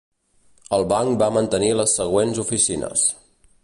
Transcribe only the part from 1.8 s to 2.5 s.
les següents